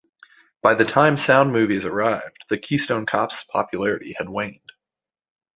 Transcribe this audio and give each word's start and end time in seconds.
By 0.63 0.73
the 0.73 0.83
time 0.83 1.15
sound 1.15 1.53
movies 1.53 1.85
arrived, 1.85 2.45
the 2.49 2.57
Keystone 2.57 3.05
Cops' 3.05 3.43
popularity 3.43 4.13
had 4.17 4.29
waned. 4.29 4.71